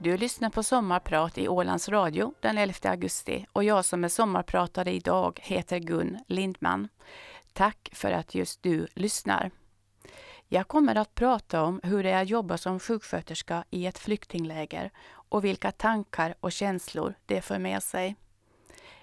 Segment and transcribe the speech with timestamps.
[0.00, 4.92] Du lyssnar på Sommarprat i Ålands Radio den 11 augusti och jag som är sommarpratare
[4.92, 6.88] idag heter Gun Lindman.
[7.52, 9.50] Tack för att just du lyssnar.
[10.48, 14.90] Jag kommer att prata om hur det är att jobba som sjuksköterska i ett flyktingläger
[15.10, 18.16] och vilka tankar och känslor det för med sig.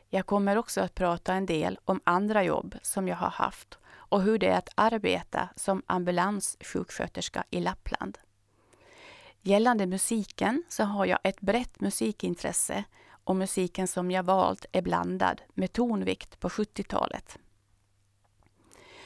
[0.09, 4.21] Jag kommer också att prata en del om andra jobb som jag har haft och
[4.21, 8.17] hur det är att arbeta som ambulanssjuksköterska i Lappland.
[9.47, 12.83] Gällande musiken så har jag ett brett musikintresse
[13.23, 17.37] och musiken som jag valt är blandad med tonvikt på 70-talet.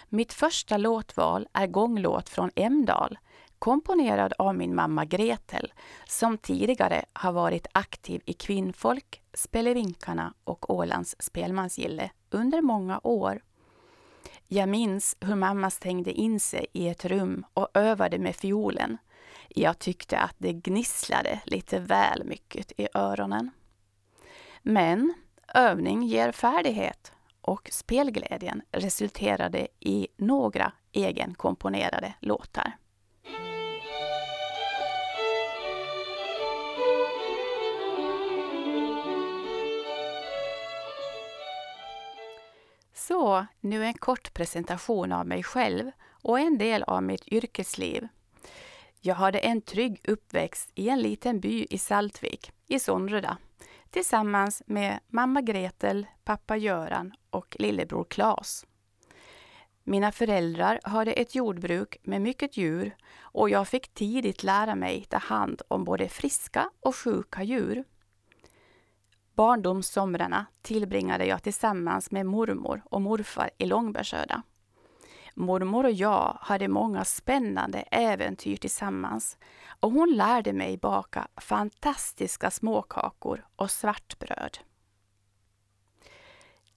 [0.09, 3.17] Mitt första låtval är gånglåt från Emdal,
[3.59, 5.73] komponerad av min mamma Gretel,
[6.05, 13.41] som tidigare har varit aktiv i Kvinnfolk, Spelevinkarna och Ålands spelmansgille under många år.
[14.47, 18.97] Jag minns hur mamma stängde in sig i ett rum och övade med fiolen.
[19.55, 23.51] Jag tyckte att det gnisslade lite väl mycket i öronen.
[24.61, 25.13] Men
[25.53, 32.77] övning ger färdighet och spelglädjen resulterade i några egenkomponerade låtar.
[42.93, 48.07] Så, nu en kort presentation av mig själv och en del av mitt yrkesliv.
[49.01, 53.37] Jag hade en trygg uppväxt i en liten by i Saltvik, i Sonreda,
[53.89, 58.65] tillsammans med mamma Gretel, pappa Göran och lillebror Klas.
[59.83, 65.17] Mina föräldrar hade ett jordbruk med mycket djur och jag fick tidigt lära mig ta
[65.17, 67.83] hand om både friska och sjuka djur.
[69.33, 74.43] Barndomssomrarna tillbringade jag tillsammans med mormor och morfar i Långbergsöda.
[75.39, 79.37] Mormor och jag hade många spännande äventyr tillsammans
[79.79, 84.57] och hon lärde mig baka fantastiska småkakor och svartbröd.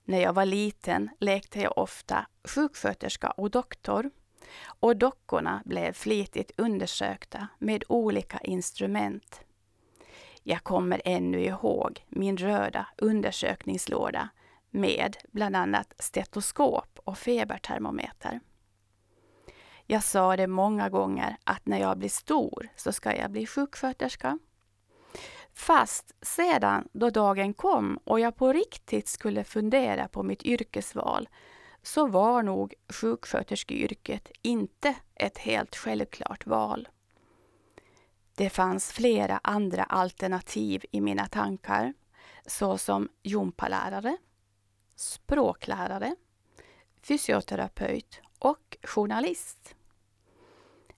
[0.04, 4.10] När jag var liten lekte jag ofta sjuksköterska och doktor
[4.64, 9.40] och dockorna blev flitigt undersökta med olika instrument.
[10.42, 14.28] Jag kommer ännu ihåg min röda undersökningslåda
[14.70, 18.40] med bland annat stetoskop och febertermometer.
[19.86, 24.38] Jag sa det många gånger att när jag blir stor så ska jag bli sjuksköterska.
[25.52, 31.28] Fast sedan då dagen kom och jag på riktigt skulle fundera på mitt yrkesval
[31.82, 36.88] så var nog sjuksköterskeyrket inte ett helt självklart val.
[38.34, 41.94] Det fanns flera andra alternativ i mina tankar
[42.46, 44.16] såsom gympalärare,
[44.96, 46.16] språklärare,
[47.02, 49.74] fysioterapeut och journalist.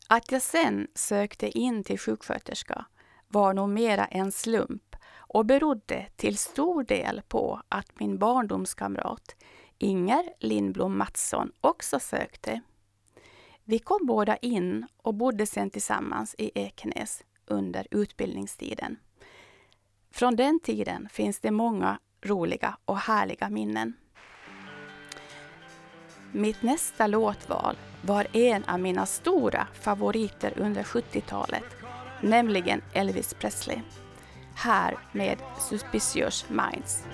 [0.09, 2.85] Att jag sen sökte in till sjuksköterska
[3.29, 9.37] var nog mera en slump och berodde till stor del på att min barndomskamrat
[9.79, 12.61] Inger Lindblom Mattsson också sökte.
[13.65, 18.97] Vi kom båda in och bodde sen tillsammans i Ekenäs under utbildningstiden.
[20.11, 23.95] Från den tiden finns det många roliga och härliga minnen.
[26.37, 31.65] Mitt nästa låtval var en av mina stora favoriter under 70-talet,
[32.21, 33.79] nämligen Elvis Presley.
[34.55, 35.39] Här med
[35.71, 37.05] Suspicious Minds.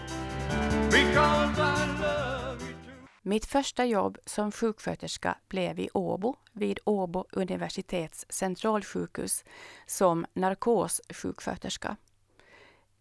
[3.22, 9.44] Mitt första jobb som sjuksköterska blev i Åbo vid Åbo universitets centralsjukhus
[9.86, 11.96] som narkossjuksköterska.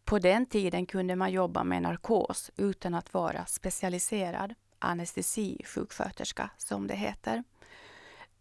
[0.05, 6.95] På den tiden kunde man jobba med narkos utan att vara specialiserad anestesisjuksköterska som det
[6.95, 7.43] heter.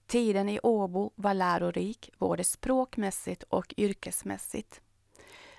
[0.07, 4.81] Tiden i Åbo var lärorik både språkmässigt och yrkesmässigt.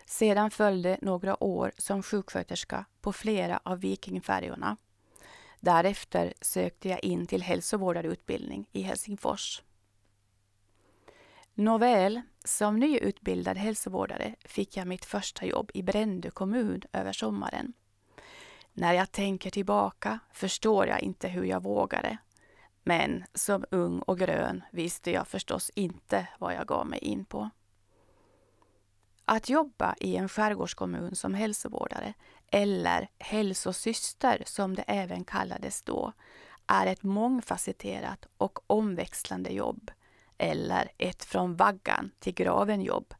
[0.06, 4.78] Sedan följde några år som sjuksköterska på flera av Vikingfärjorna.
[5.60, 9.62] Därefter sökte jag in till hälsovårdarutbildning i Helsingfors.
[11.54, 17.74] Nåväl, som nyutbildad hälsovårdare fick jag mitt första jobb i Brändö kommun över sommaren.
[18.80, 22.18] När jag tänker tillbaka förstår jag inte hur jag vågade.
[22.84, 27.50] Men som ung och grön visste jag förstås inte vad jag gav mig in på.
[29.26, 32.14] Att jobba i en skärgårdskommun som hälsovårdare,
[32.52, 36.14] eller hälsosyster som det även kallades då,
[36.68, 39.92] är ett mångfacetterat och omväxlande jobb,
[40.38, 43.14] eller ett från vaggan till graven jobb,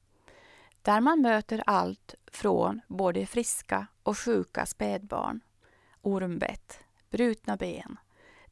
[0.82, 5.42] där man möter allt från både friska och sjuka spädbarn,
[6.02, 6.80] ormbett,
[7.10, 7.98] brutna ben,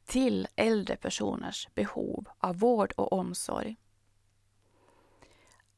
[0.04, 3.76] till äldre personers behov av vård och omsorg.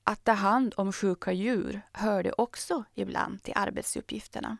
[0.04, 4.56] Att ta hand om sjuka djur hörde också ibland till arbetsuppgifterna.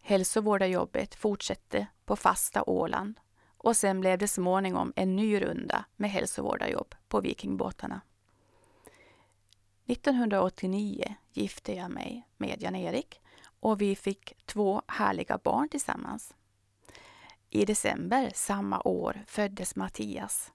[0.00, 3.20] Hälsovårdarjobbet fortsatte på fasta Åland
[3.56, 8.00] och sen blev det småningom en ny runda med hälsovårdarjobb på vikingbåtarna.
[9.86, 13.19] 1989 gifte jag mig med Jan-Erik
[13.60, 16.34] och vi fick två härliga barn tillsammans.
[17.50, 20.52] I december samma år föddes Mattias,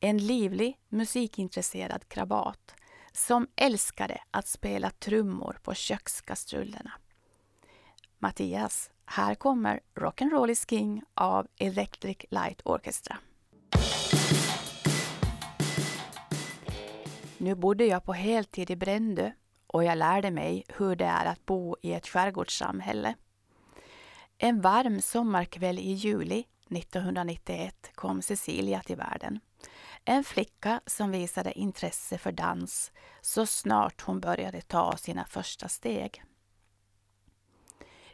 [0.00, 2.74] en livlig musikintresserad krabat
[3.12, 6.92] som älskade att spela trummor på kökskastrullerna.
[8.18, 13.18] Mattias, här kommer Rock'n'Roll is King av Electric Light Orchestra.
[17.38, 19.30] Nu bodde jag på heltid i Brändö
[19.72, 23.14] och jag lärde mig hur det är att bo i ett skärgårdssamhälle.
[24.38, 29.40] En varm sommarkväll i juli 1991 kom Cecilia till världen.
[30.04, 36.22] En flicka som visade intresse för dans så snart hon började ta sina första steg.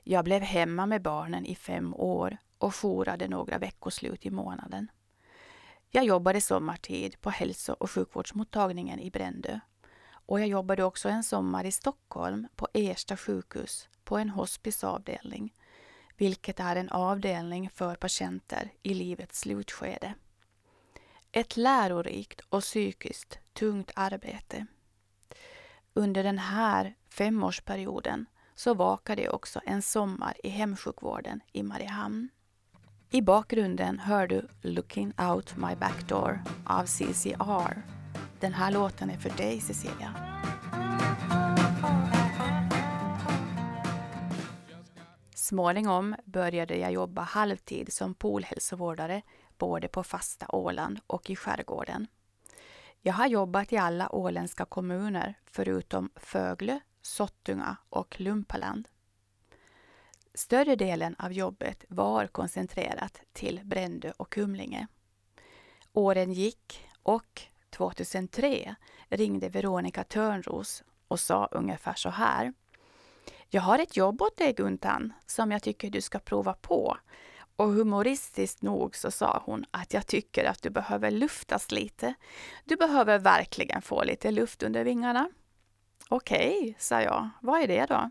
[0.03, 4.91] Jag blev hemma med barnen i fem år och jourade några veckoslut i månaden.
[5.91, 9.61] Jag jobbade sommartid på hälso och sjukvårdsmottagningen i Brändö
[10.29, 15.55] och jag jobbade också en sommar i Stockholm på Ersta sjukhus på en hospiceavdelning,
[16.17, 20.15] vilket är en avdelning för patienter i livets slutskede.
[21.33, 24.67] Ett lärorikt och psykiskt tungt arbete.
[25.95, 32.29] Under den här femårsperioden så vakade jag också en sommar i hemsjukvården i Mariehamn.
[33.11, 37.98] I bakgrunden hör du Looking Out My Back Door av CCR.
[38.41, 40.15] Den här låten är för dig Cecilia.
[45.35, 49.23] Småningom började jag jobba halvtid som poolhälsovårdare
[49.59, 52.07] både på fasta Åland och i skärgården.
[53.03, 58.89] Jag har jobbat i alla åländska kommuner förutom Föglö, Sottunga och Lumpaland.
[60.35, 64.87] Större delen av jobbet var koncentrerat till Brändö och Kumlinge.
[65.93, 68.75] Åren gick och 2003
[69.09, 72.53] ringde Veronica Törnros och sa ungefär så här.
[73.51, 76.97] Jag har ett jobb åt dig Guntan som jag tycker du ska prova på.
[77.57, 82.15] Och humoristiskt nog så sa hon att jag tycker att du behöver luftas lite.
[82.65, 85.31] Du behöver verkligen få lite luft under vingarna.
[86.09, 87.29] Okej, okay, sa jag.
[87.41, 88.11] Vad är det då?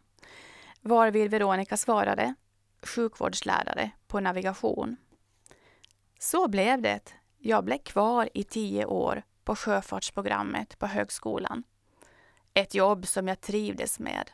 [0.82, 2.36] Varvid Veronica svarade
[2.82, 4.98] sjukvårdslärare på navigation.
[6.20, 7.14] Så blev det.
[7.38, 11.64] Jag blev kvar i tio år på sjöfartsprogrammet på högskolan.
[12.54, 14.32] Ett jobb som jag trivdes med.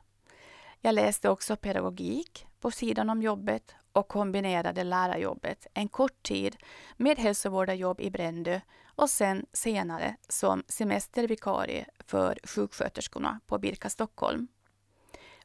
[0.82, 6.58] Jag läste också pedagogik på sidan om jobbet och kombinerade lärarjobbet en kort tid
[6.98, 8.60] med hälsovårdarjobb i Brändö
[8.96, 14.48] och sen senare som semestervikarie för sjuksköterskorna på Birka Stockholm.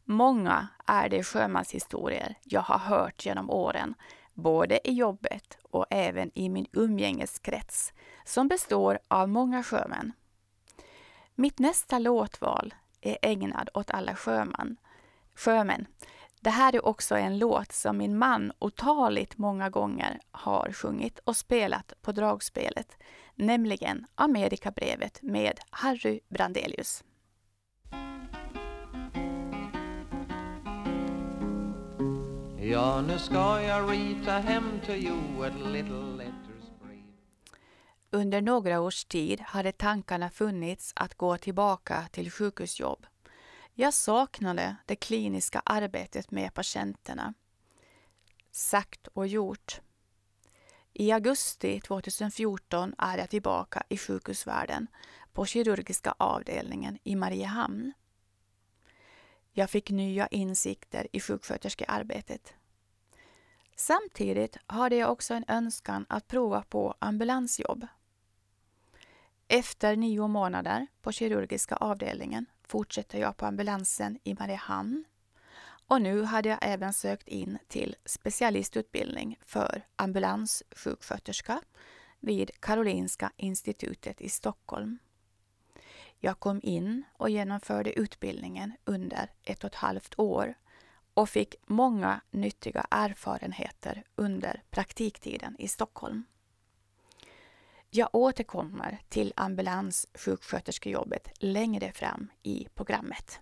[0.04, 3.94] Många är de sjömanshistorier jag har hört genom åren,
[4.34, 7.92] både i jobbet och även i min umgängeskrets,
[8.28, 10.12] som består av många sjömän.
[11.34, 14.76] Mitt nästa låtval är ägnad åt alla sjöman,
[15.34, 15.86] sjömän.
[16.40, 21.36] Det här är också en låt som min man otaligt många gånger har sjungit och
[21.36, 22.96] spelat på dragspelet,
[23.34, 27.04] nämligen Amerikabrevet med Harry Brandelius.
[32.60, 36.47] Ja, nu ska jag rita hem till you a little letters.
[38.10, 43.06] Under några års tid hade tankarna funnits att gå tillbaka till sjukhusjobb.
[43.74, 47.34] Jag saknade det kliniska arbetet med patienterna.
[48.50, 49.80] Sagt och gjort.
[50.92, 54.86] I augusti 2014 är jag tillbaka i sjukhusvärlden
[55.32, 57.92] på kirurgiska avdelningen i Mariehamn.
[59.52, 62.54] Jag fick nya insikter i sjuksköterskearbetet.
[63.76, 67.86] Samtidigt hade jag också en önskan att prova på ambulansjobb.
[69.50, 75.04] Efter nio månader på kirurgiska avdelningen fortsätter jag på ambulansen i Mariehamn
[75.86, 81.60] och nu hade jag även sökt in till specialistutbildning för ambulanssjuksköterska
[82.20, 84.98] vid Karolinska institutet i Stockholm.
[86.18, 90.54] Jag kom in och genomförde utbildningen under ett och ett halvt år
[91.14, 96.24] och fick många nyttiga erfarenheter under praktiktiden i Stockholm.
[97.90, 103.40] Jag återkommer till ambulanssjuksköterskejobbet längre fram i programmet.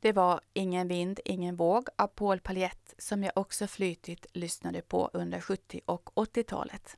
[0.00, 5.10] Det var Ingen vind, ingen våg av Paul Paljett som jag också flytigt lyssnade på
[5.12, 6.96] under 70 och 80-talet.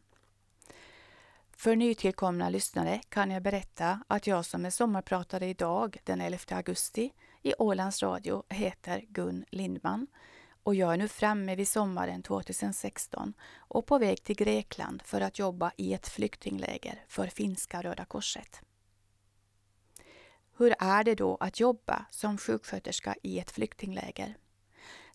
[1.57, 7.13] För nytillkomna lyssnare kan jag berätta att jag som är sommarpratare idag den 11 augusti
[7.47, 10.07] i Ålands Radio heter Gun Lindman
[10.63, 15.39] och jag är nu framme vid sommaren 2016 och på väg till Grekland för att
[15.39, 18.63] jobba i ett flyktingläger för finska Röda Korset.
[20.57, 24.37] Hur är det då att jobba som sjuksköterska i ett flyktingläger?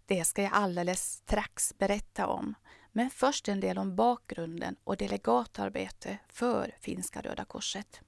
[0.06, 2.54] Det ska jag alldeles strax berätta om,
[2.92, 8.02] men först en del om bakgrunden och delegatarbete för finska Röda Korset.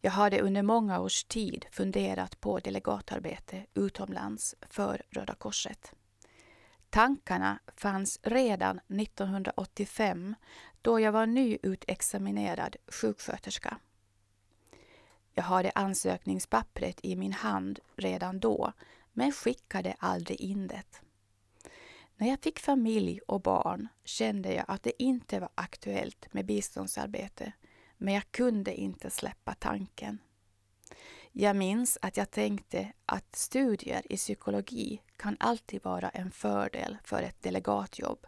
[0.00, 5.92] Jag hade under många års tid funderat på delegatarbete utomlands för Röda Korset.
[6.90, 10.34] Tankarna fanns redan 1985
[10.82, 13.78] då jag var nyutexaminerad sjuksköterska.
[15.34, 18.72] Jag hade ansökningspappret i min hand redan då,
[19.12, 21.02] men skickade aldrig in det.
[22.16, 27.52] När jag fick familj och barn kände jag att det inte var aktuellt med biståndsarbete,
[27.98, 30.18] men jag kunde inte släppa tanken.
[31.32, 37.22] Jag minns att jag tänkte att studier i psykologi kan alltid vara en fördel för
[37.22, 38.26] ett delegatjobb.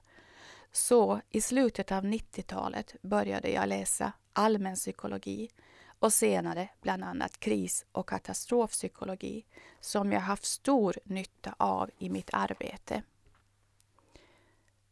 [0.72, 5.50] Så i slutet av 90-talet började jag läsa allmän psykologi
[5.98, 9.46] och senare bland annat kris och katastrofpsykologi
[9.80, 13.02] som jag haft stor nytta av i mitt arbete.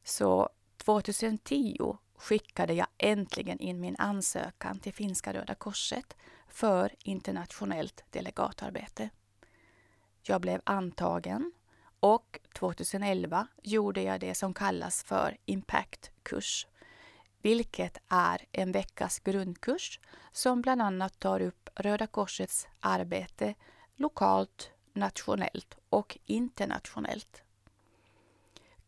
[0.05, 6.17] Så 2010 skickade jag äntligen in min ansökan till Finska Röda Korset
[6.49, 9.11] för internationellt delegatarbete.
[10.23, 11.53] Jag blev antagen
[12.01, 16.67] och 2011 gjorde jag det som kallas för Impact-kurs
[17.43, 20.01] vilket är en veckas grundkurs
[20.33, 23.55] som bland annat tar upp Röda Korsets arbete
[23.97, 27.43] lokalt, nationellt och internationellt.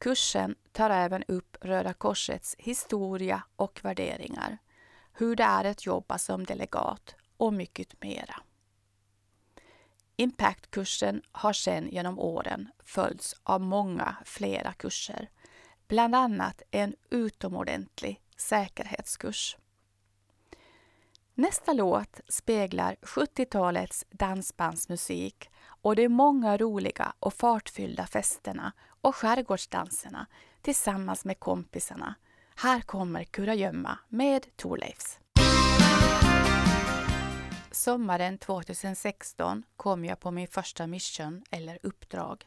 [0.00, 4.58] Kursen tar även upp Röda Korsets historia och värderingar,
[5.12, 8.42] hur det är att jobba som delegat och mycket mera.
[10.16, 15.30] Impact-kursen har sedan genom åren följts av många flera kurser,
[15.88, 19.56] bland annat en utomordentlig säkerhetskurs.
[21.34, 30.26] Nästa låt speglar 70-talets dansbandsmusik och de många roliga och fartfyllda festerna och skärgårdsdanserna
[30.62, 32.14] tillsammans med kompisarna.
[32.56, 35.18] Här kommer Kurragömma med Torleifs.
[37.70, 42.46] Sommaren 2016 kom jag på min första mission eller uppdrag.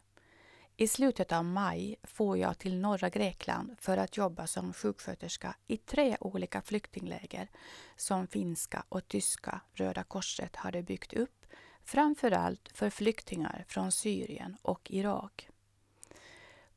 [0.77, 5.77] I slutet av maj får jag till norra Grekland för att jobba som sjuksköterska i
[5.77, 7.47] tre olika flyktingläger
[7.95, 11.45] som finska och tyska Röda Korset hade byggt upp,
[11.83, 15.49] framförallt för flyktingar från Syrien och Irak.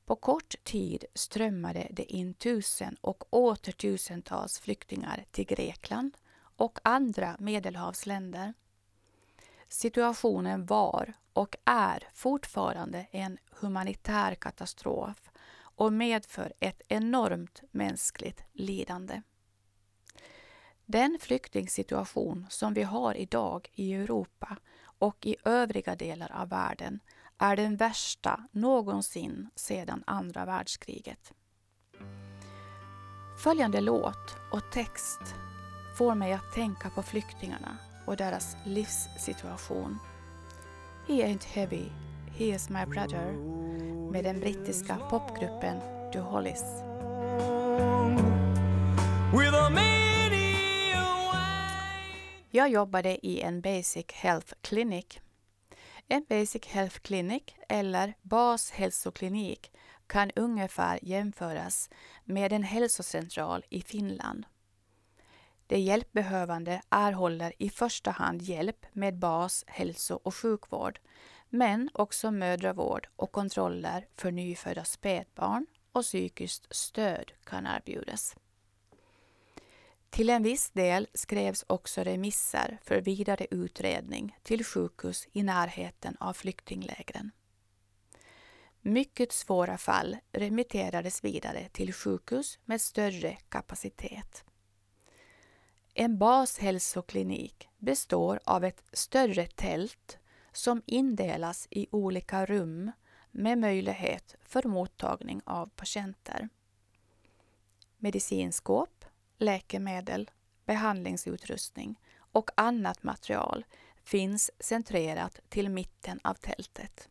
[0.06, 6.16] På kort tid strömmade det in tusen och åter tusentals flyktingar till Grekland
[6.56, 8.54] och andra medelhavsländer.
[9.68, 19.22] Situationen var och är fortfarande en humanitär katastrof och medför ett enormt mänskligt lidande.
[20.84, 24.56] Den flyktingsituation som vi har idag i Europa
[24.98, 27.00] och i övriga delar av världen
[27.38, 31.32] är den värsta någonsin sedan andra världskriget.
[33.42, 35.20] Följande låt och text
[35.98, 39.98] får mig att tänka på flyktingarna och deras livssituation.
[41.08, 41.84] He ain't heavy,
[42.38, 43.32] he is my brother
[44.12, 45.80] med den brittiska popgruppen
[46.12, 46.64] The Hollies.
[52.50, 55.20] Jag jobbade i en Basic Health Clinic.
[56.08, 59.72] En Basic Health Clinic eller bashälsoklinik
[60.06, 61.90] kan ungefär jämföras
[62.24, 64.46] med en hälsocentral i Finland.
[65.66, 71.00] De hjälpbehövande erhåller i första hand hjälp med bas, hälso och sjukvård,
[71.48, 78.36] men också mödravård och kontroller för nyfödda spädbarn och psykiskt stöd kan erbjudas.
[80.16, 86.32] Till en viss del skrevs också remisser för vidare utredning till sjukhus i närheten av
[86.32, 87.30] flyktinglägren.
[88.80, 94.44] Mycket svåra fall remitterades vidare till sjukhus med större kapacitet.
[95.94, 100.18] En bashälsoklinik består av ett större tält
[100.52, 102.92] som indelas i olika rum
[103.30, 106.48] med möjlighet för mottagning av patienter.
[107.98, 108.95] Medicinskåp,
[109.38, 110.30] läkemedel,
[110.64, 112.00] behandlingsutrustning
[112.32, 113.64] och annat material
[114.04, 117.08] finns centrerat till mitten av tältet.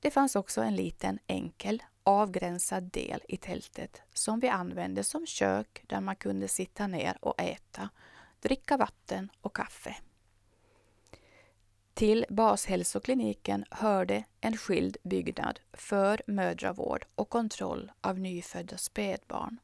[0.00, 5.82] Det fanns också en liten enkel avgränsad del i tältet som vi använde som kök
[5.86, 7.88] där man kunde sitta ner och äta,
[8.40, 9.96] dricka vatten och kaffe.
[11.94, 19.58] Till bashälsokliniken hörde en skild byggnad för mödravård och kontroll av nyfödda spädbarn.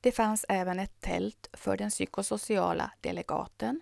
[0.00, 3.80] Det fanns även ett tält för den psykosociala delegaten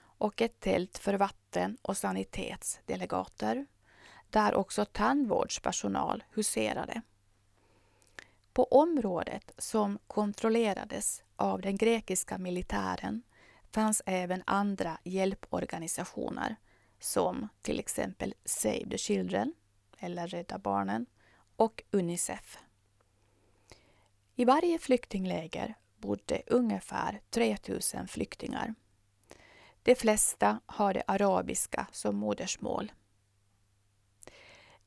[0.00, 3.66] och ett tält för vatten och sanitetsdelegater,
[4.30, 7.02] där också tandvårdspersonal huserade.
[8.52, 13.22] På området som kontrollerades av den grekiska militären
[13.70, 16.56] fanns även andra hjälporganisationer
[17.00, 19.54] som till exempel Save the Children
[19.98, 21.06] eller Rädda Barnen
[21.56, 22.58] och Unicef.
[24.40, 28.74] I varje flyktingläger bodde ungefär 3000 flyktingar.
[29.82, 32.92] De flesta hade arabiska som modersmål.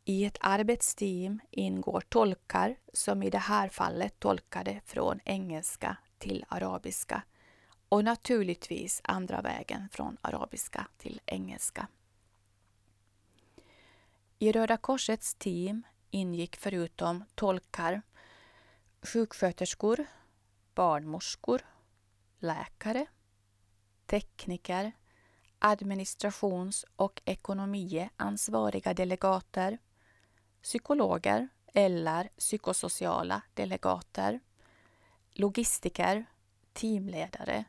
[0.05, 7.23] I ett arbetsteam ingår tolkar som i det här fallet tolkade från engelska till arabiska
[7.89, 11.87] och naturligtvis andra vägen från arabiska till engelska.
[14.39, 18.01] I Röda Korsets team ingick förutom tolkar
[19.01, 20.05] sjuksköterskor,
[20.75, 21.61] barnmorskor,
[22.39, 23.05] läkare,
[24.05, 24.91] tekniker,
[25.59, 29.77] administrations och ekonomiansvariga delegater,
[30.63, 34.39] psykologer eller psykosociala delegater,
[35.31, 36.25] logistiker,
[36.73, 37.63] teamledare,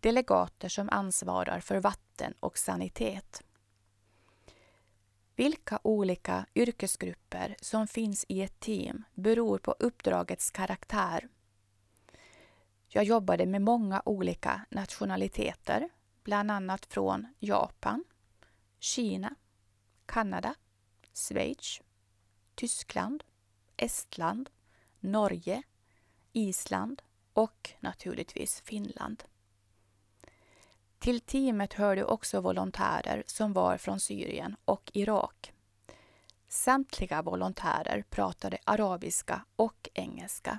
[0.00, 3.42] delegater som ansvarar för vatten och sanitet.
[5.38, 11.28] Vilka olika yrkesgrupper som finns i ett team beror på uppdragets karaktär.
[12.88, 15.88] Jag jobbade med många olika nationaliteter,
[16.24, 18.04] bland annat från Japan,
[18.78, 19.34] Kina,
[20.06, 20.54] Kanada,
[21.14, 21.80] Schweiz,
[22.54, 23.24] Tyskland,
[23.76, 24.50] Estland,
[25.00, 25.62] Norge,
[26.32, 29.24] Island och naturligtvis Finland.
[30.98, 35.52] Till teamet hörde också volontärer som var från Syrien och Irak.
[36.48, 40.58] Samtliga volontärer pratade arabiska och engelska.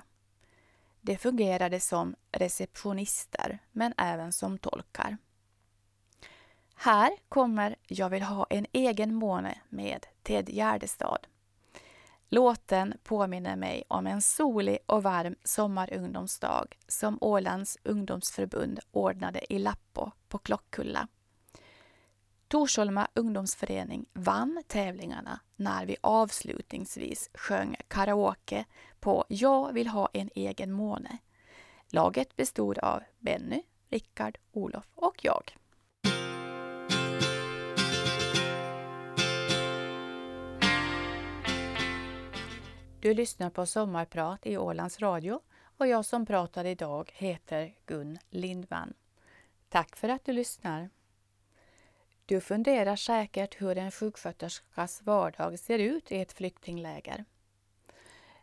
[1.00, 5.16] De fungerade som receptionister men även som tolkar.
[6.74, 11.26] Här kommer Jag vill ha en egen måne med Ted Gärdestad.
[12.28, 20.10] Låten påminner mig om en solig och varm sommarungdomsdag som Ålands ungdomsförbund ordnade i Lappo
[20.30, 21.08] på Klockkulla.
[22.48, 28.64] Torsholma ungdomsförening vann tävlingarna när vi avslutningsvis sjöng karaoke
[29.00, 31.18] på Jag vill ha en egen måne.
[31.88, 35.56] Laget bestod av Benny, Rickard, Olof och jag.
[43.00, 45.40] Du lyssnar på Sommarprat i Ålands Radio
[45.78, 48.94] och jag som pratar idag heter Gun Lindman.
[49.70, 50.90] Tack för att du lyssnar.
[52.26, 57.24] Du funderar säkert hur en sjuksköterskas vardag ser ut i ett flyktingläger.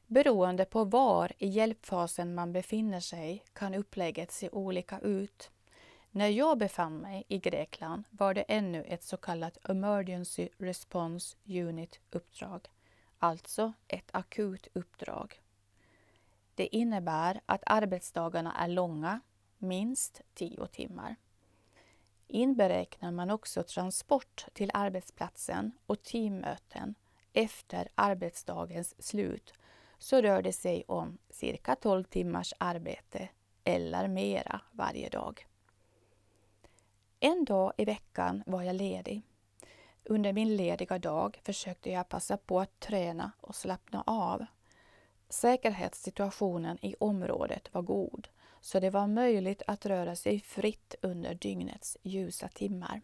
[0.05, 5.51] Beroende på var i hjälpfasen man befinner sig kan upplägget se olika ut.
[6.11, 12.67] När jag befann mig i Grekland var det ännu ett så kallat Emergency Response Unit-uppdrag
[13.19, 15.41] alltså ett akut uppdrag.
[16.55, 19.21] Det innebär att arbetsdagarna är långa,
[19.57, 21.15] minst 10 timmar.
[22.27, 26.95] Inberäknar man också transport till arbetsplatsen och teammöten
[27.33, 29.53] efter arbetsdagens slut
[29.97, 33.29] så rör det sig om cirka 12 timmars arbete
[33.63, 35.47] eller mera varje dag.
[37.19, 39.23] En dag i veckan var jag ledig
[40.09, 44.45] under min lediga dag försökte jag passa på att träna och slappna av.
[45.29, 48.27] Säkerhetssituationen i området var god,
[48.61, 53.01] så det var möjligt att röra sig fritt under dygnets ljusa timmar.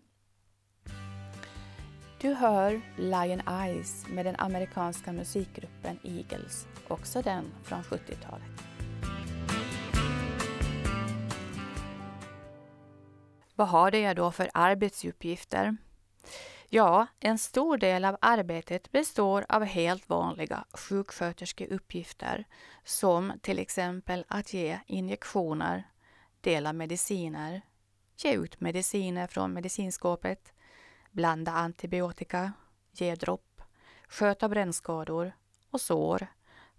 [2.21, 8.63] Du hör Lion Eyes med den amerikanska musikgruppen Eagles, också den från 70-talet.
[13.55, 15.77] Vad har jag då för arbetsuppgifter?
[16.75, 22.47] Ja, en stor del av arbetet består av helt vanliga sjuksköterskeuppgifter
[22.83, 25.83] som till exempel att ge injektioner,
[26.41, 27.61] dela mediciner,
[28.17, 30.53] ge ut mediciner från medicinskåpet,
[31.11, 32.53] blanda antibiotika,
[32.91, 33.61] ge dropp,
[34.07, 35.31] sköta brännskador
[35.71, 36.27] och sår,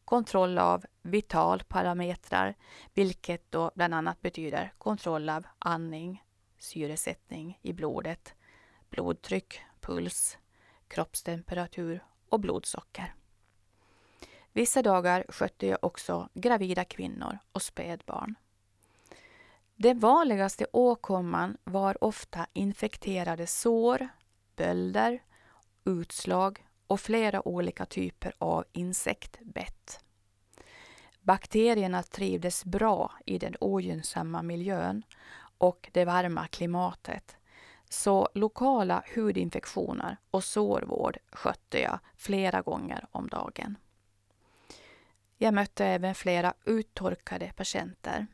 [0.04, 2.54] kontroll av vitalparametrar,
[2.94, 6.24] vilket då bland annat betyder kontroll av andning,
[6.58, 8.34] syresättning i blodet,
[8.90, 10.38] blodtryck, puls,
[10.88, 13.14] kroppstemperatur och blodsocker.
[14.52, 18.34] Vissa dagar skötte jag också gravida kvinnor och spädbarn.
[19.76, 24.08] Den vanligaste åkomman var ofta infekterade sår,
[24.56, 25.22] bölder,
[25.84, 30.00] utslag och flera olika typer av insektbett.
[31.20, 35.02] Bakterierna trivdes bra i den ogynnsamma miljön
[35.58, 37.36] och det varma klimatet.
[37.96, 43.78] Så lokala hudinfektioner och sårvård skötte jag flera gånger om dagen.
[45.38, 48.26] Jag mötte även flera uttorkade patienter.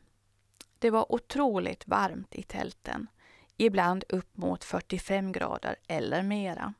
[0.79, 3.07] Det var otroligt varmt i tälten,
[3.57, 6.73] ibland upp mot 45 grader eller mera.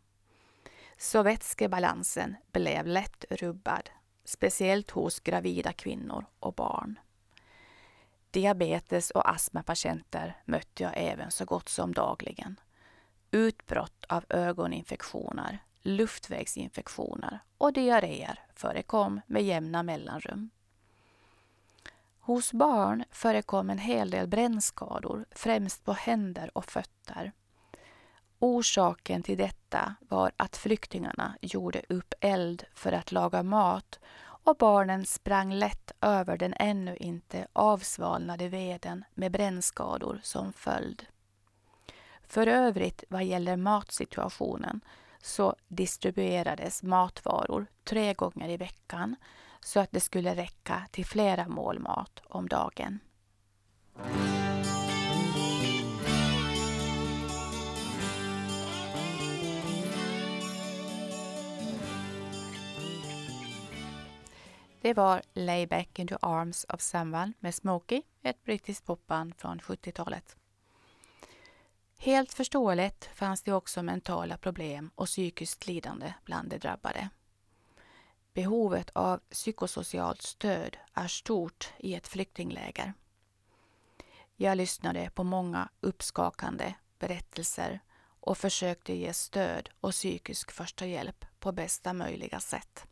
[0.97, 3.89] Så vätskebalansen blev lätt rubbad,
[4.23, 6.99] speciellt hos gravida kvinnor och barn.
[8.31, 12.59] Diabetes och astmapatienter mötte jag även så gott som dagligen.
[13.31, 20.49] Utbrott av ögoninfektioner, luftvägsinfektioner och diarréer förekom med jämna mellanrum.
[22.19, 27.31] Hos barn förekom en hel del brännskador, främst på händer och fötter.
[28.39, 33.99] Orsaken till detta var att flyktingarna gjorde upp eld för att laga mat
[34.43, 41.05] och barnen sprang lätt över den ännu inte avsvalnade veden med brännskador som följd.
[42.31, 44.81] För övrigt vad gäller matsituationen
[45.21, 49.15] så distribuerades matvaror tre gånger i veckan
[49.61, 52.99] så att det skulle räcka till flera mål mat om dagen.
[64.81, 70.40] Det var Lay back the arms of someone med Smokey, ett brittiskt popband från 70-talet.
[72.03, 77.09] Helt förståeligt fanns det också mentala problem och psykiskt lidande bland de drabbade.
[78.33, 82.93] Behovet av psykosocialt stöd är stort i ett flyktingläger.
[84.35, 87.79] Jag lyssnade på många uppskakande berättelser
[88.19, 92.85] och försökte ge stöd och psykisk första hjälp på bästa möjliga sätt.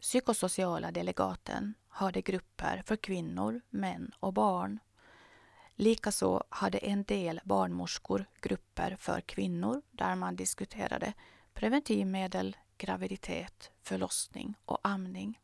[0.00, 4.78] Psykosociala delegaten hade grupper för kvinnor, män och barn.
[5.76, 11.12] Likaså hade en del barnmorskor grupper för kvinnor där man diskuterade
[11.54, 15.38] preventivmedel, graviditet, förlossning och amning.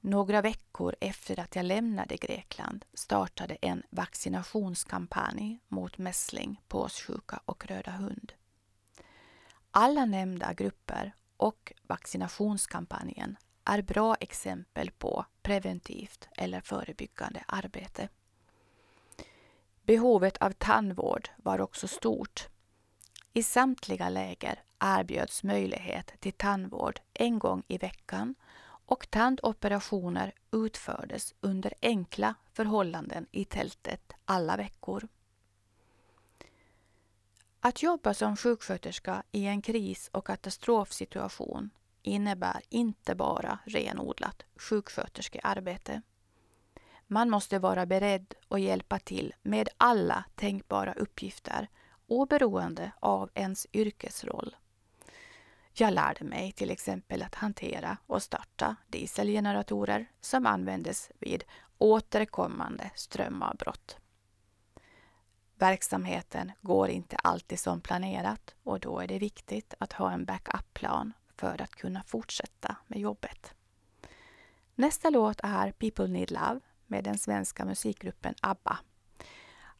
[0.00, 7.90] Några veckor efter att jag lämnade Grekland startade en vaccinationskampanj mot mässling, påssjuka och röda
[7.90, 8.32] hund.
[9.70, 18.08] Alla nämnda grupper och vaccinationskampanjen är bra exempel på preventivt eller förebyggande arbete.
[19.82, 22.48] Behovet av tandvård var också stort.
[23.32, 28.34] I samtliga läger erbjöds möjlighet till tandvård en gång i veckan
[28.86, 35.08] och tandoperationer utfördes under enkla förhållanden i tältet alla veckor.
[37.60, 41.70] Att jobba som sjuksköterska i en kris och katastrofsituation
[42.02, 46.02] innebär inte bara renodlat sjuksköterskearbete.
[47.12, 51.68] Man måste vara beredd att hjälpa till med alla tänkbara uppgifter
[52.06, 54.56] oberoende av ens yrkesroll.
[55.72, 61.44] Jag lärde mig till exempel att hantera och starta dieselgeneratorer som användes vid
[61.78, 63.96] återkommande strömavbrott.
[65.54, 71.12] Verksamheten går inte alltid som planerat och då är det viktigt att ha en backup-plan
[71.36, 73.54] för att kunna fortsätta med jobbet.
[74.74, 76.60] Nästa låt är People Need Love
[76.92, 78.78] med den svenska musikgruppen ABBA.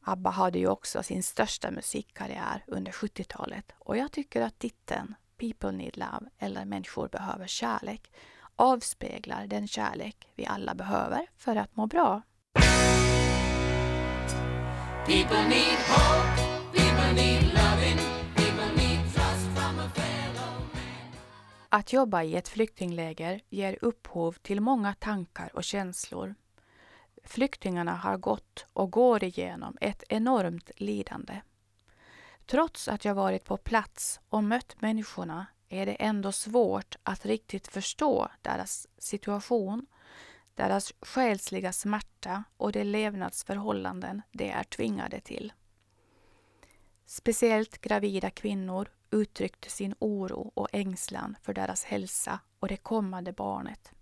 [0.01, 5.73] ABBA hade ju också sin största musikkarriär under 70-talet och jag tycker att titeln People
[5.73, 8.13] Need Love eller Människor behöver kärlek
[8.57, 12.23] avspeglar den kärlek vi alla behöver för att må bra.
[15.07, 17.99] People need hope, people need loving,
[18.37, 20.81] people need trust from a fellow man.
[21.69, 26.35] Att jobba i ett flyktingläger ger upphov till många tankar och känslor.
[27.25, 31.41] Flyktingarna har gått och går igenom ett enormt lidande.
[32.47, 37.69] Trots att jag varit på plats och mött människorna är det ändå svårt att riktigt
[37.69, 39.87] förstå deras situation
[40.55, 45.53] deras själsliga smärta och de levnadsförhållanden de är tvingade till.
[47.07, 53.93] Speciellt gravida kvinnor uttryckte sin oro och ängslan för deras hälsa och det kommande barnet.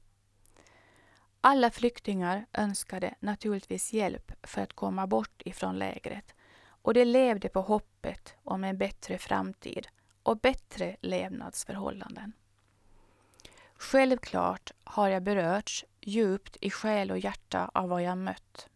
[1.40, 6.34] Alla flyktingar önskade naturligtvis hjälp för att komma bort ifrån lägret
[6.82, 9.88] och de levde på hoppet om en bättre framtid
[10.22, 12.32] och bättre levnadsförhållanden.
[13.74, 18.68] Självklart har jag berörts djupt i själ och hjärta av vad jag mött.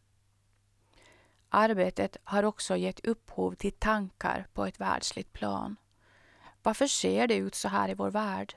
[1.48, 5.76] Arbetet har också gett upphov till tankar på ett världsligt plan.
[6.62, 8.54] Varför ser det ut så här i vår värld?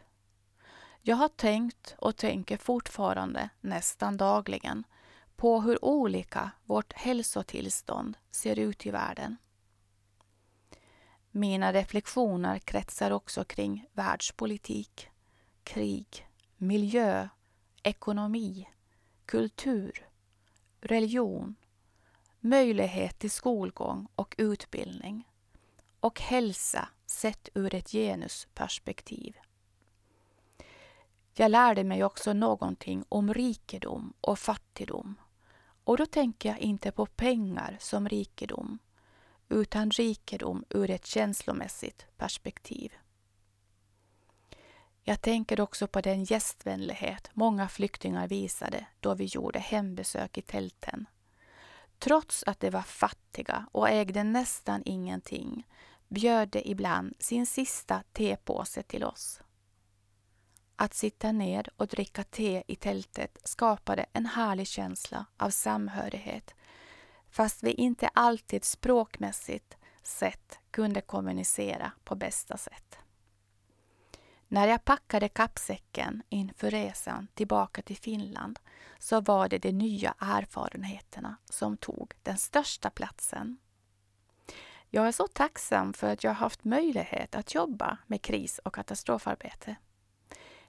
[1.01, 4.83] Jag har tänkt och tänker fortfarande nästan dagligen
[5.35, 9.37] på hur olika vårt hälsotillstånd ser ut i världen.
[11.31, 15.09] Mina reflektioner kretsar också kring världspolitik,
[15.63, 17.29] krig, miljö,
[17.83, 18.69] ekonomi,
[19.25, 20.07] kultur,
[20.81, 21.55] religion,
[22.39, 25.27] möjlighet till skolgång och utbildning
[25.99, 29.37] och hälsa sett ur ett genusperspektiv.
[31.39, 35.15] Jag lärde mig också någonting om rikedom och fattigdom.
[35.83, 38.79] Och då tänker jag inte på pengar som rikedom,
[39.49, 42.93] utan rikedom ur ett känslomässigt perspektiv.
[45.03, 51.05] Jag tänker också på den gästvänlighet många flyktingar visade då vi gjorde hembesök i tälten.
[51.99, 55.67] Trots att de var fattiga och ägde nästan ingenting
[56.07, 59.41] bjöd de ibland sin sista tepåse till oss.
[60.79, 66.55] Att sitta ner och dricka te i tältet skapade en härlig känsla av samhörighet
[67.29, 72.97] fast vi inte alltid språkmässigt sett kunde kommunicera på bästa sätt.
[74.47, 78.59] När jag packade kappsäcken inför resan tillbaka till Finland
[78.99, 83.57] så var det de nya erfarenheterna som tog den största platsen.
[84.89, 89.75] Jag är så tacksam för att jag haft möjlighet att jobba med kris och katastrofarbete.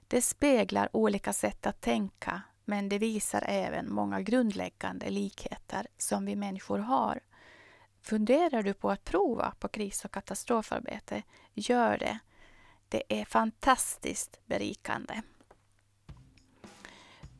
[0.09, 6.35] Det speglar olika sätt att tänka men det visar även många grundläggande likheter som vi
[6.35, 7.19] människor har.
[8.01, 11.23] Funderar du på att prova på kris och katastrofarbete?
[11.53, 12.19] Gör det.
[12.89, 15.21] Det är fantastiskt berikande.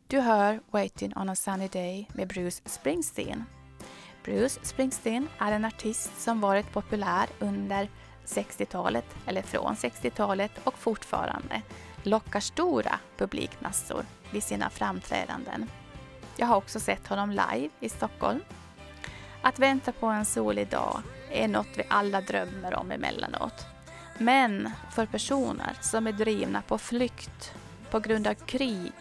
[0.08, 3.44] Du hör Waiting on a sunny day med Bruce Springsteen.
[4.24, 7.90] Bruce Springsteen är en artist som varit populär under
[8.26, 11.62] 60-talet, eller från 60-talet och fortfarande
[12.10, 15.70] lockar stora publikmassor vid sina framträdanden.
[16.38, 18.40] Jag har också sett honom live i Stockholm.
[19.42, 23.66] Att vänta på en solig dag är något vi alla drömmer om emellanåt.
[24.18, 27.54] Men för personer som är drivna på flykt
[27.92, 28.94] på grund av krig,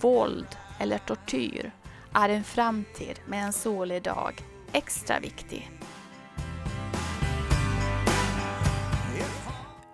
[0.00, 1.72] våld eller tortyr
[2.14, 5.70] är en framtid med en solig dag extra viktig.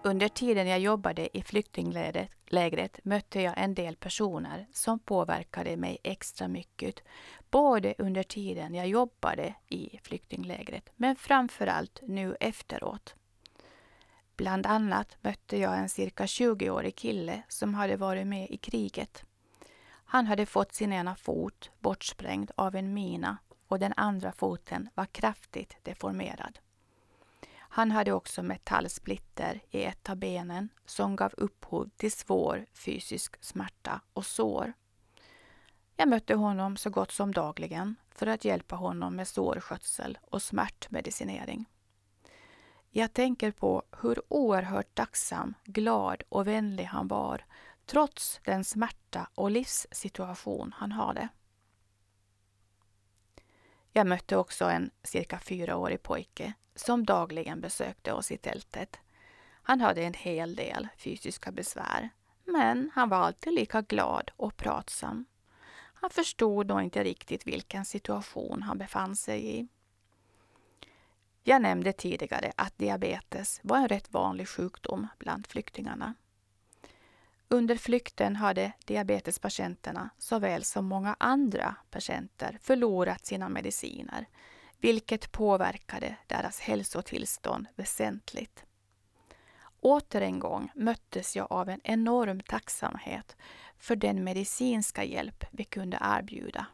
[0.09, 6.49] Under tiden jag jobbade i flyktinglägret mötte jag en del personer som påverkade mig extra
[6.49, 7.03] mycket.
[7.51, 13.15] Både under tiden jag jobbade i flyktinglägret men framförallt nu efteråt.
[14.37, 19.25] Bland annat mötte jag en cirka 20-årig kille som hade varit med i kriget.
[20.05, 25.07] Han hade fått sin ena fot bortsprängd av en mina och den andra foten var
[25.07, 26.59] kraftigt deformerad.
[27.69, 34.01] Han hade också metallsplitter i ett av benen som gav upphov till svår fysisk smärta
[34.13, 34.73] och sår.
[35.97, 41.65] Jag mötte honom så gott som dagligen för att hjälpa honom med sårskötsel och smärtmedicinering.
[42.91, 47.45] Jag tänker på hur oerhört tacksam, glad och vänlig han var
[47.87, 51.29] trots den smärta och livssituation han hade.
[53.99, 58.99] Jag mötte också en cirka fyraårig pojke som dagligen besökte oss i tältet.
[59.63, 62.11] Han hade en hel del fysiska besvär,
[62.45, 65.25] men han var alltid lika glad och pratsam.
[65.73, 69.69] Han förstod nog inte riktigt vilken situation han befann sig i.
[71.43, 76.15] Jag nämnde tidigare att diabetes var en rätt vanlig sjukdom bland flyktingarna.
[77.51, 84.27] Under flykten hade diabetespatienterna såväl som många andra patienter förlorat sina mediciner,
[84.81, 88.65] vilket påverkade deras hälsotillstånd väsentligt.
[89.81, 93.37] Åter en gång möttes jag av en enorm tacksamhet
[93.79, 96.67] för den medicinska hjälp vi kunde erbjuda.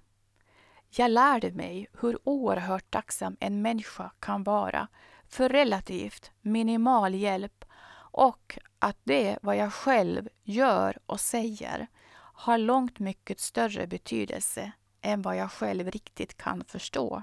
[0.91, 4.89] Jag lärde mig hur oerhört tacksam en människa kan vara
[5.29, 7.65] för relativt minimal hjälp
[8.13, 15.23] och att det vad jag själv gör och säger har långt mycket större betydelse än
[15.23, 17.23] vad jag själv riktigt kan förstå.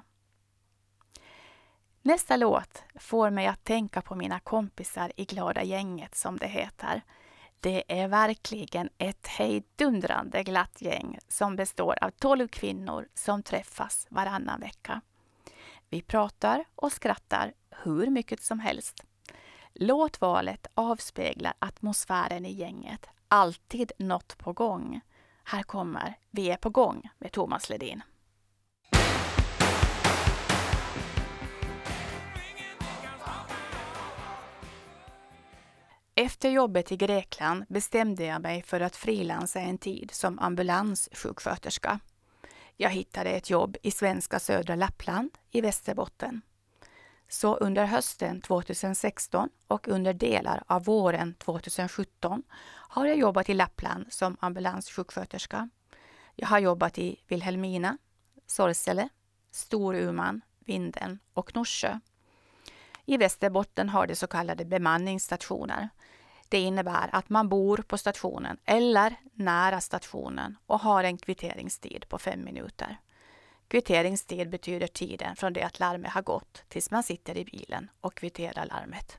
[2.02, 7.02] Nästa låt får mig att tänka på mina kompisar i Glada gänget som det heter.
[7.60, 14.60] Det är verkligen ett hejdundrande glatt gäng som består av 12 kvinnor som träffas varannan
[14.60, 15.02] vecka.
[15.90, 19.04] Vi pratar och skrattar hur mycket som helst.
[19.74, 23.06] Låt valet avspegla atmosfären i gänget.
[23.28, 25.02] Alltid något på gång.
[25.44, 28.02] Här kommer Vi är på gång med Thomas Ledin.
[36.16, 42.00] Efter jobbet i Grekland bestämde jag mig för att frilansa en tid som ambulanssjuksköterska.
[42.78, 46.42] Jag hittade ett jobb i svenska södra Lappland i Västerbotten.
[47.34, 54.06] Så under hösten 2016 och under delar av våren 2017 har jag jobbat i Lappland
[54.10, 55.70] som ambulanssjuksköterska.
[56.36, 57.98] Jag har jobbat i Vilhelmina,
[58.48, 59.10] Sorsele,
[59.52, 62.00] Storuman, Vindeln och Norsjö.
[63.06, 65.90] I Västerbotten har de så kallade bemanningsstationer.
[66.50, 72.18] Det innebär att man bor på stationen eller nära stationen och har en kvitteringstid på
[72.18, 72.98] fem minuter.
[73.72, 78.16] Kvitteringstid betyder tiden från det att larmet har gått tills man sitter i bilen och
[78.16, 79.18] kvitterar larmet.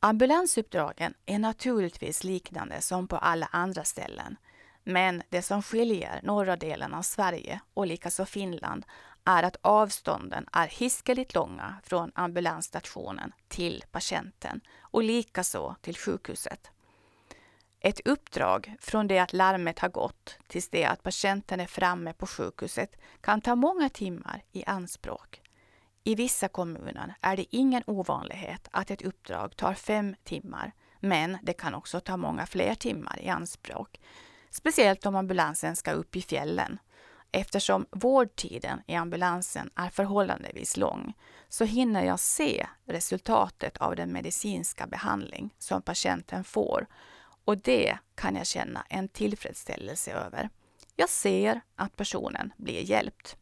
[0.00, 4.36] Ambulansuppdragen är naturligtvis liknande som på alla andra ställen.
[4.84, 8.84] Men det som skiljer norra delen av Sverige och likaså Finland
[9.24, 16.70] är att avstånden är hiskeligt långa från ambulansstationen till patienten och likaså till sjukhuset.
[17.80, 22.26] Ett uppdrag från det att larmet har gått tills det att patienten är framme på
[22.26, 25.40] sjukhuset kan ta många timmar i anspråk.
[26.04, 31.52] I vissa kommuner är det ingen ovanlighet att ett uppdrag tar fem timmar, men det
[31.52, 34.00] kan också ta många fler timmar i anspråk.
[34.50, 36.78] Speciellt om ambulansen ska upp i fjällen.
[37.32, 41.14] Eftersom vårdtiden i ambulansen är förhållandevis lång
[41.48, 46.86] så hinner jag se resultatet av den medicinska behandling som patienten får
[47.48, 50.50] och det kan jag känna en tillfredsställelse över.
[50.96, 53.36] Jag ser att personen blir hjälpt.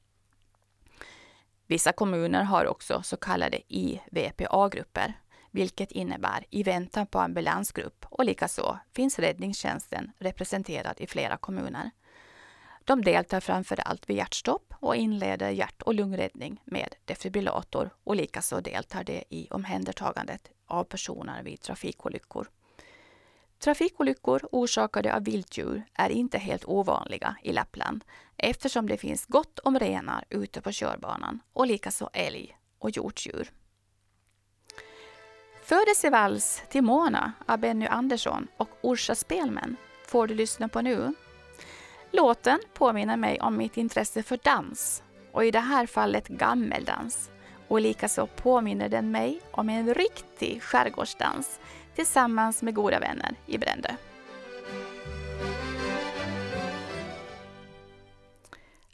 [1.66, 5.12] Vissa kommuner har också så kallade IVPA-grupper,
[5.50, 11.90] vilket innebär i väntan på ambulansgrupp och likaså finns räddningstjänsten representerad i flera kommuner.
[12.84, 18.60] De deltar framför allt vid hjärtstopp och inleder hjärt och lungräddning med defibrillator och likaså
[18.60, 22.48] deltar de i omhändertagandet av personer vid trafikolyckor.
[23.58, 28.04] Trafikolyckor orsakade av vilddjur är inte helt ovanliga i Lappland
[28.36, 33.50] eftersom det finns gott om renar ute på körbanan och likaså älg och hjortdjur.
[35.62, 41.14] Födelsevals till Mona av Benny Andersson och Orsa Spelmän får du lyssna på nu.
[42.10, 47.30] Låten påminner mig om mitt intresse för dans och i det här fallet gammeldans.
[47.68, 51.60] Och likaså påminner den mig om en riktig skärgårdsdans
[51.96, 53.88] tillsammans med goda vänner i Brändö.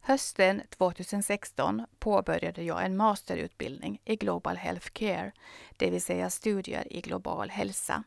[0.01, 5.33] Hösten 2016 påbörjade jag en masterutbildning i Global Health Care,
[5.77, 8.05] det vill säga studier i global hälsa.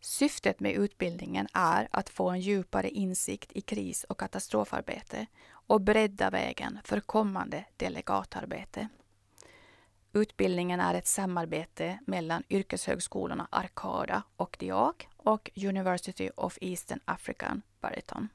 [0.00, 5.26] Syftet med utbildningen är att få en djupare insikt i kris och katastrofarbete
[5.66, 8.88] och bredda vägen för kommande delegatarbete.
[10.14, 18.28] Utbildningen är ett samarbete mellan yrkeshögskolorna Arcada och DIAK och University of Eastern African Bariton.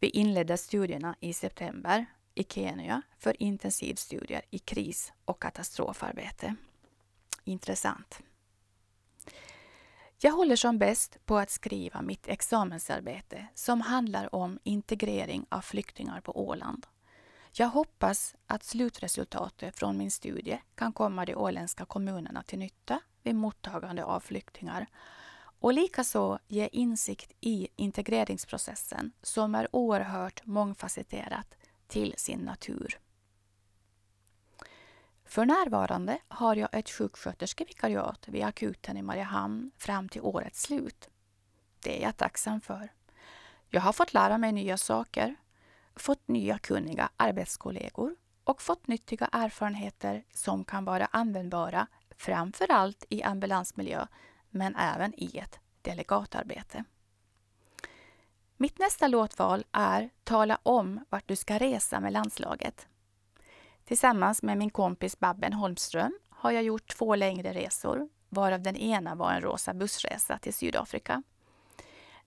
[0.00, 6.54] Vi inledde studierna i september i Kenya för intensivstudier i kris och katastrofarbete.
[7.44, 8.20] Intressant.
[10.18, 16.20] Jag håller som bäst på att skriva mitt examensarbete som handlar om integrering av flyktingar
[16.20, 16.86] på Åland.
[17.58, 23.34] Jag hoppas att slutresultatet från min studie kan komma de åländska kommunerna till nytta vid
[23.34, 24.86] mottagande av flyktingar
[25.60, 31.54] och likaså ge insikt i integreringsprocessen som är oerhört mångfacetterat
[31.86, 33.00] till sin natur.
[35.24, 41.08] För närvarande har jag ett sjuksköterskevikariat vid akuten i Mariehamn fram till årets slut.
[41.80, 42.92] Det är jag tacksam för.
[43.68, 45.36] Jag har fått lära mig nya saker
[45.96, 51.86] fått nya kunniga arbetskollegor och fått nyttiga erfarenheter som kan vara användbara
[52.16, 54.06] framför allt i ambulansmiljö
[54.50, 56.84] men även i ett delegatarbete.
[58.56, 62.88] Mitt nästa låtval är Tala om vart du ska resa med landslaget.
[63.84, 69.14] Tillsammans med min kompis Babben Holmström har jag gjort två längre resor, varav den ena
[69.14, 71.22] var en rosa bussresa till Sydafrika.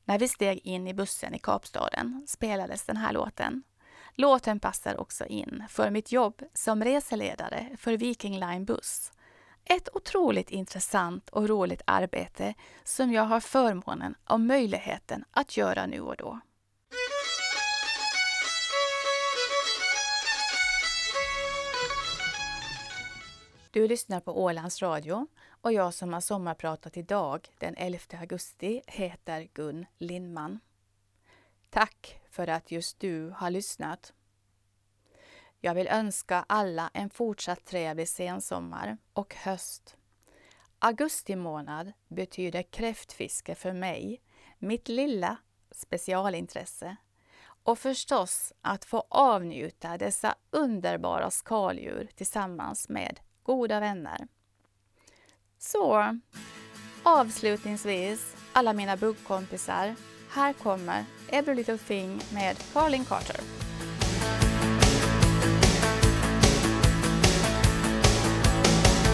[0.09, 3.63] När vi steg in i bussen i Kapstaden spelades den här låten.
[4.15, 9.11] Låten passar också in för mitt jobb som reseledare för Viking Line Buss.
[9.63, 12.53] Ett otroligt intressant och roligt arbete
[12.83, 16.39] som jag har förmånen och möjligheten att göra nu och då.
[23.71, 25.27] Du lyssnar på Ålands Radio
[25.61, 30.59] och jag som har sommarpratat idag den 11 augusti heter Gun Lindman.
[31.69, 34.13] Tack för att just du har lyssnat.
[35.59, 39.95] Jag vill önska alla en fortsatt trevlig sensommar och höst.
[40.79, 44.21] Augusti månad betyder kräftfiske för mig,
[44.59, 45.37] mitt lilla
[45.71, 46.95] specialintresse.
[47.63, 54.27] Och förstås att få avnjuta dessa underbara skaldjur tillsammans med goda vänner.
[55.61, 56.17] Så
[57.03, 59.95] avslutningsvis, alla mina buggkompisar.
[60.31, 63.35] Här kommer Every Little Thing med Carlin Carter.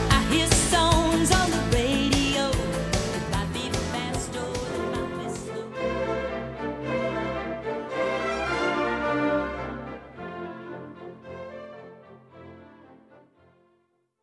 [0.09, 1.64] I hear stones on the